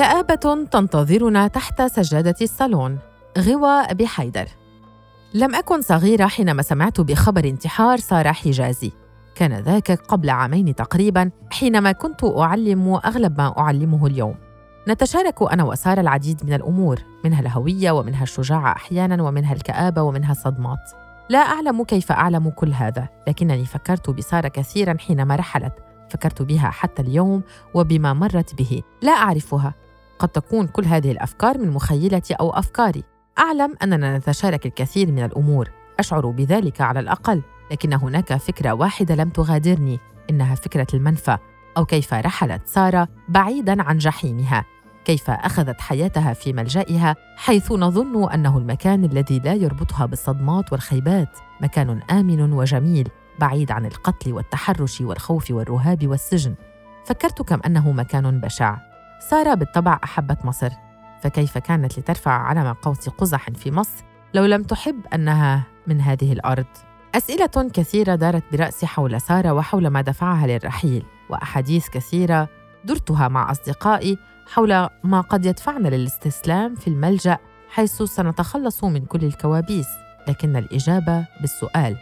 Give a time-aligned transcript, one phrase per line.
[0.00, 2.98] كآبة تنتظرنا تحت سجادة الصالون.
[3.38, 4.46] غوى بحيدر.
[5.34, 8.92] لم أكن صغيرة حينما سمعت بخبر انتحار سارة حجازي.
[9.34, 14.34] كان ذاك قبل عامين تقريبا حينما كنت أعلم أغلب ما أعلمه اليوم.
[14.88, 20.90] نتشارك أنا وسارة العديد من الأمور منها الهوية ومنها الشجاعة أحيانا ومنها الكآبة ومنها الصدمات.
[21.28, 25.74] لا أعلم كيف أعلم كل هذا لكنني فكرت بسارة كثيرا حينما رحلت.
[26.10, 27.42] فكرت بها حتى اليوم
[27.74, 28.82] وبما مرت به.
[29.02, 29.74] لا أعرفها.
[30.20, 33.04] قد تكون كل هذه الأفكار من مخيلتي أو أفكاري.
[33.38, 35.70] أعلم أننا نتشارك الكثير من الأمور.
[35.98, 37.42] أشعر بذلك على الأقل.
[37.70, 39.98] لكن هناك فكرة واحدة لم تغادرني.
[40.30, 41.38] إنها فكرة المنفى.
[41.76, 44.64] أو كيف رحلت سارة بعيداً عن جحيمها.
[45.04, 51.38] كيف أخذت حياتها في ملجئها حيث نظن أنه المكان الذي لا يربطها بالصدمات والخيبات.
[51.60, 56.54] مكان آمن وجميل بعيد عن القتل والتحرش والخوف والرهاب والسجن.
[57.04, 58.89] فكرت كم أنه مكان بشع.
[59.20, 60.70] سارة بالطبع أحبت مصر
[61.22, 64.04] فكيف كانت لترفع علم قوس قزح في مصر
[64.34, 66.66] لو لم تحب أنها من هذه الأرض؟
[67.14, 72.48] أسئلة كثيرة دارت برأسي حول سارة وحول ما دفعها للرحيل وأحاديث كثيرة
[72.84, 77.38] درتها مع أصدقائي حول ما قد يدفعنا للاستسلام في الملجأ
[77.70, 79.88] حيث سنتخلص من كل الكوابيس.
[80.28, 81.96] لكن الإجابة بالسؤال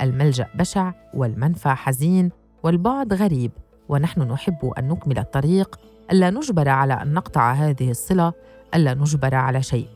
[0.00, 2.30] الملجأ بشع والمنفى حزين
[2.62, 3.52] والبعد غريب.
[3.92, 5.80] ونحن نحب أن نكمل الطريق
[6.12, 8.32] ألا نجبر على أن نقطع هذه الصلة
[8.74, 9.88] ألا نجبر على شيء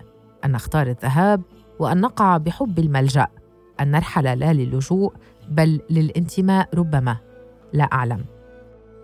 [0.45, 1.43] أن نختار الذهاب
[1.79, 3.27] وأن نقع بحب الملجأ
[3.81, 5.13] أن نرحل لا للجوء
[5.49, 7.17] بل للانتماء ربما.
[7.73, 8.25] لا أعلم.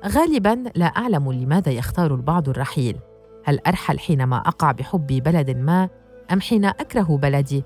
[0.06, 2.98] غالبا لا أعلم لماذا يختار البعض الرحيل.
[3.44, 5.88] هل أرحل حينما أقع بحب بلد ما
[6.32, 7.64] أم حين أكره بلدي؟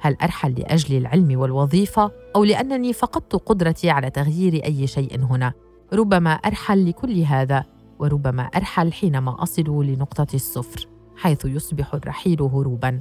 [0.00, 5.52] هل أرحل لأجل العلم والوظيفة أو لأنني فقدت قدرتي على تغيير أي شيء هنا؟
[5.92, 7.64] ربما أرحل لكل هذا
[7.98, 13.00] وربما أرحل حينما أصل لنقطة الصفر حيث يصبح الرحيل هروبا.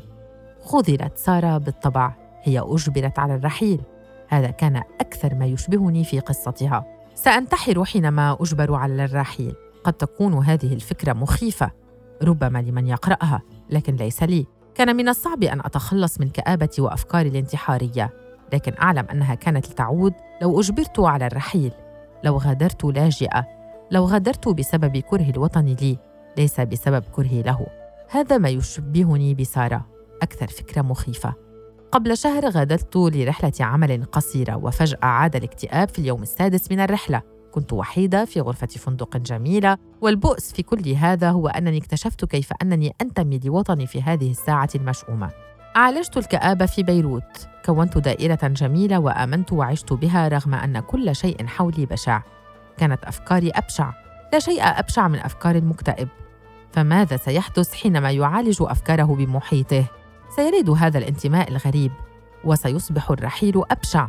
[0.64, 3.82] خذلت سارة بالطبع هي أجبرت على الرحيل.
[4.28, 6.86] هذا كان أكثر ما يشبهني في قصتها.
[7.16, 9.56] سأنتحر حينما أجبر على الرحيل.
[9.84, 11.72] قد تكون هذه الفكرة مخيفة.
[12.24, 14.46] ربما لمن يقرأها لكن ليس لي.
[14.76, 18.14] كان من الصعب أن أتخلص من كآبتي وأفكاري الانتحارية.
[18.54, 21.72] لكن أعلم أنها كانت لتعود لو أجبرت على الرحيل.
[22.24, 23.58] لو غادرت لاجئة
[23.92, 25.98] لو غادرت بسبب كره الوطن لي
[26.38, 27.68] ليس بسبب كرهي له.
[28.10, 29.86] هذا ما يشبهني بسارة.
[30.22, 31.34] أكثر فكرة مخيفة.
[31.92, 37.22] قبل شهر غادرت لرحلة عمل قصيرة وفجأة عاد الاكتئاب في اليوم السادس من الرحلة.
[37.52, 42.96] كنت وحيدة في غرفة فندق جميلة والبؤس في كل هذا هو أنني اكتشفت كيف أنني
[43.02, 45.47] أنتمي لوطني في هذه الساعة المشؤومة.
[45.78, 47.48] عالجت الكآبة في بيروت.
[47.66, 52.22] كونت دائرة جميلة وآمنت وعشت بها رغم أن كل شيء حولي بشع.
[52.78, 53.92] كانت أفكاري أبشع.
[54.34, 56.08] لا شيء أبشع من أفكار المكتئب.
[56.72, 59.86] فماذا سيحدث حينما يعالج أفكاره بمحيطه؟
[60.36, 61.92] سيرد هذا الانتماء الغريب
[62.44, 64.08] وسيصبح الرحيل أبشع.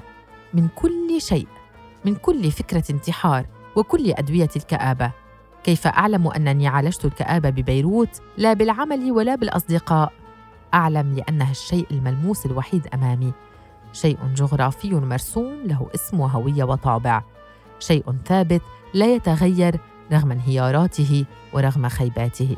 [0.54, 1.46] من كل شيء
[2.04, 3.46] من كل فكرة انتحار
[3.76, 5.10] وكل أدوية الكآبة.
[5.64, 10.12] كيف أعلم أنني عالجت الكآبة ببيروت؟ لا بالعمل ولا بالأصدقاء.
[10.74, 13.32] أعلم لأنها الشيء الملموس الوحيد أمامي.
[13.92, 17.22] شيء جغرافي مرسوم له اسم وهوية وطابع.
[17.78, 18.62] شيء ثابت
[18.94, 19.80] لا يتغير
[20.12, 22.56] رغم انهياراته ورغم خيباته.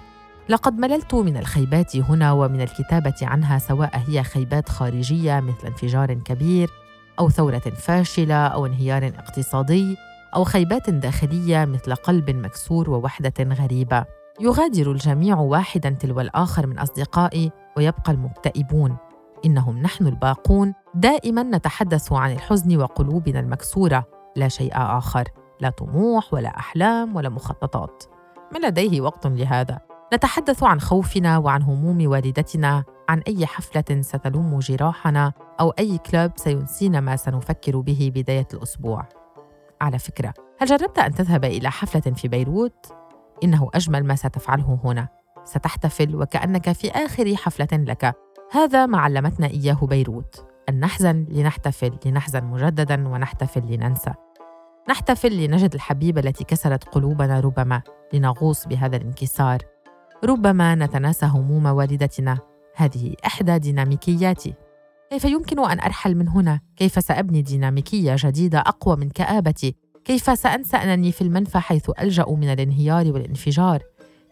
[0.49, 6.71] لقد مللت من الخيبات هنا ومن الكتابة عنها سواء هي خيبات خارجية مثل انفجار كبير
[7.19, 9.97] أو ثورة فاشلة أو انهيار اقتصادي
[10.35, 14.20] أو خيبات داخلية مثل قلب مكسور ووحدة غريبة.
[14.41, 18.97] يغادر الجميع واحدا تلو الآخر من أصدقائي ويبقى المكتئبون.
[19.45, 20.75] إنهم نحن الباقون.
[20.95, 24.05] دائما نتحدث عن الحزن وقلوبنا المكسورة.
[24.37, 25.29] لا شيء آخر.
[25.61, 28.05] لا طموح ولا أحلام ولا مخططات.
[28.55, 29.79] من لديه وقت لهذا؟
[30.15, 32.85] نتحدث عن خوفنا وعن هموم والدتنا.
[33.09, 39.09] عن أي حفلة ستلوم جراحنا؟ أو أي كلوب سينسينا ما سنفكر به بداية الأسبوع.
[39.81, 43.00] على فكرة هل جربت أن تذهب إلى حفلة في بيروت؟
[43.45, 45.09] إنه أجمل ما ستفعله هنا.
[45.45, 48.15] ستحتفل وكأنك في آخر حفلة لك.
[48.53, 50.47] هذا ما علمتنا إياه بيروت.
[50.69, 54.13] أن نحزن لنحتفل لنحزن مجددا ونحتفل لننسى.
[54.89, 57.83] نحتفل لنجد الحبيبة التي كسرت قلوبنا ربما
[58.13, 59.59] لنغوص بهذا الانكسار.
[60.25, 62.39] ربما نتناسى هموم والدتنا.
[62.77, 64.55] هذه إحدى ديناميكياتي.
[65.11, 70.77] كيف يمكن أن أرحل من هنا؟ كيف سأبني ديناميكية جديدة أقوى من كآبتي؟ كيف سانسى
[70.77, 73.83] أنني في المنفى حيث ألجأ من الانهيار والانفجار؟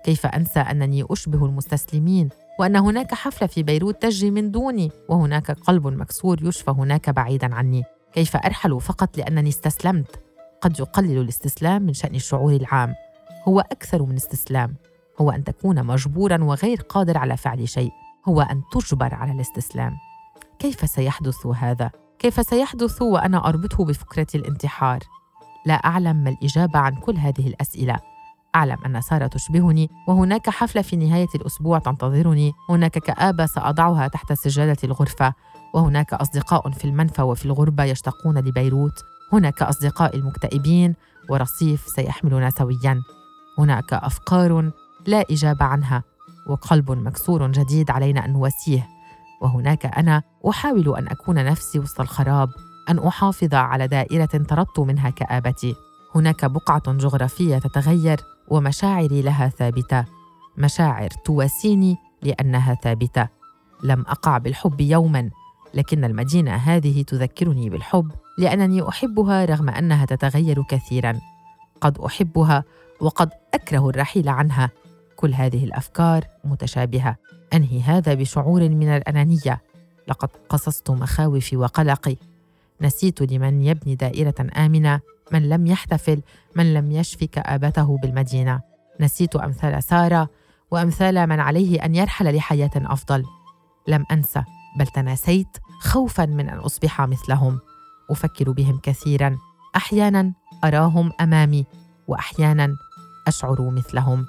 [0.04, 2.28] كيف انسى أنني أشبه المستسلمين؟
[2.58, 7.84] وأن هناك حفلة في بيروت تجري من دوني وهناك قلب مكسور يشفى هناك بعيدا عني.
[8.12, 10.22] كيف أرحل فقط لأنني استسلمت؟
[10.60, 12.94] قد يقلل الاستسلام من شأن الشعور العام.
[13.48, 14.74] هو أكثر من استسلام.
[15.20, 17.90] هو أن تكون مجبورا وغير قادر على فعل شيء.
[18.28, 19.92] هو أن تجبر على الاستسلام.
[20.58, 24.98] كيف سيحدث هذا؟ كيف سيحدث وأنا أربطه بفكرة الانتحار؟
[25.66, 27.96] لا أعلم ما الإجابة عن كل هذه الأسئلة.
[28.54, 32.52] أعلم أن سارة تشبهني وهناك حفلة في نهاية الأسبوع تنتظرني.
[32.70, 35.32] هناك كآبة سأضعها تحت سجادة الغرفة.
[35.74, 39.02] وهناك أصدقاء في المنفى وفي الغربة يشتاقون لبيروت.
[39.32, 40.94] هناك أصدقاء المكتئبين
[41.30, 43.00] ورصيف سيحملنا سويا.
[43.58, 44.70] هناك أفكار
[45.06, 46.02] لا إجابة عنها
[46.48, 48.88] وقلب مكسور جديد علينا أن نواسيه.
[49.42, 52.48] وهناك أنا أحاول أن أكون نفسي وسط الخراب.
[52.90, 55.74] أن أحافظ على دائرة طردت منها كآبتي.
[56.14, 60.04] هناك بقعة جغرافية تتغير ومشاعري لها ثابتة.
[60.56, 63.28] مشاعر تواسيني لأنها ثابتة.
[63.82, 65.30] لم أقع بالحب يوما
[65.74, 71.20] لكن المدينة هذه تذكرني بالحب لأنني أحبها رغم أنها تتغير كثيرا.
[71.80, 72.64] قد أحبها
[73.00, 74.70] وقد أكره الرحيل عنها.
[75.16, 77.16] كل هذه الأفكار متشابهة.
[77.54, 79.62] أنهي هذا بشعور من الأنانية.
[80.08, 82.16] لقد قصصت مخاوفي وقلقي.
[82.82, 85.00] نسيت لمن يبني دائرة آمنة
[85.32, 86.22] من لم يحتفل
[86.56, 88.60] من لم يشفي كآبته بالمدينة.
[89.00, 90.28] نسيت أمثال سارة
[90.70, 93.24] وأمثال من عليه أن يرحل لحياة أفضل.
[93.88, 94.42] لم أنسى
[94.78, 97.58] بل تناسيت خوفا من أن أصبح مثلهم.
[98.10, 99.38] أفكر بهم كثيرا.
[99.76, 100.32] أحيانا
[100.64, 101.66] أراهم أمامي
[102.08, 102.76] وأحيانا
[103.26, 104.26] أشعر مثلهم.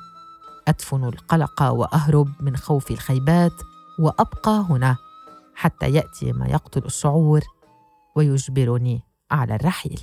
[0.68, 3.54] أدفن القلق وأهرب من خوف الخيبات
[4.00, 4.98] وأبقى هنا
[5.56, 7.42] حتى يأتي ما يقتل الشعور.
[8.19, 9.01] ويجبرني
[9.31, 10.00] على الرحيل.